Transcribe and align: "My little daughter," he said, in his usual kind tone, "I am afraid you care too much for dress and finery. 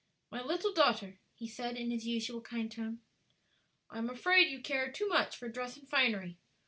"My 0.31 0.41
little 0.41 0.73
daughter," 0.73 1.19
he 1.35 1.47
said, 1.47 1.77
in 1.77 1.91
his 1.91 2.07
usual 2.07 2.41
kind 2.41 2.71
tone, 2.71 3.01
"I 3.91 3.99
am 3.99 4.09
afraid 4.09 4.49
you 4.49 4.59
care 4.59 4.91
too 4.91 5.07
much 5.07 5.37
for 5.37 5.47
dress 5.47 5.77
and 5.77 5.87
finery. 5.87 6.39